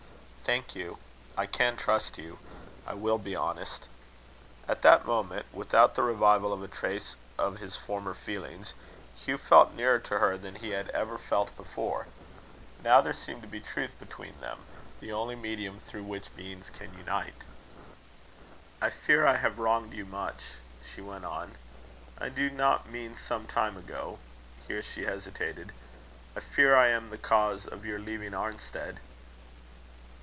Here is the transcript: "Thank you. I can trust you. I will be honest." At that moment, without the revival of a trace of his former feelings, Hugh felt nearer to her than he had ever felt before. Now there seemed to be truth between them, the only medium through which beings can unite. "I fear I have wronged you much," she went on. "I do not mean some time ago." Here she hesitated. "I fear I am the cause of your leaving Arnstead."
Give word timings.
"Thank 0.43 0.75
you. 0.75 0.97
I 1.37 1.45
can 1.45 1.77
trust 1.77 2.17
you. 2.17 2.37
I 2.85 2.93
will 2.93 3.17
be 3.17 3.37
honest." 3.37 3.87
At 4.67 4.81
that 4.81 5.05
moment, 5.05 5.45
without 5.53 5.95
the 5.95 6.03
revival 6.03 6.51
of 6.51 6.61
a 6.61 6.67
trace 6.67 7.15
of 7.37 7.59
his 7.59 7.77
former 7.77 8.13
feelings, 8.13 8.73
Hugh 9.15 9.37
felt 9.37 9.73
nearer 9.73 9.97
to 9.99 10.19
her 10.19 10.37
than 10.37 10.55
he 10.55 10.71
had 10.71 10.89
ever 10.89 11.17
felt 11.17 11.55
before. 11.55 12.07
Now 12.83 12.99
there 12.99 13.13
seemed 13.13 13.43
to 13.43 13.47
be 13.47 13.61
truth 13.61 13.91
between 13.97 14.41
them, 14.41 14.59
the 14.99 15.13
only 15.13 15.37
medium 15.37 15.79
through 15.79 16.03
which 16.03 16.35
beings 16.35 16.69
can 16.69 16.97
unite. 16.97 17.43
"I 18.81 18.89
fear 18.89 19.25
I 19.25 19.37
have 19.37 19.57
wronged 19.57 19.93
you 19.93 20.03
much," 20.05 20.55
she 20.83 20.99
went 20.99 21.23
on. 21.23 21.55
"I 22.17 22.27
do 22.27 22.49
not 22.49 22.89
mean 22.89 23.15
some 23.15 23.47
time 23.47 23.77
ago." 23.77 24.19
Here 24.67 24.81
she 24.81 25.05
hesitated. 25.05 25.71
"I 26.35 26.41
fear 26.41 26.75
I 26.75 26.89
am 26.89 27.09
the 27.09 27.17
cause 27.17 27.65
of 27.65 27.85
your 27.85 27.99
leaving 27.99 28.33
Arnstead." 28.33 28.97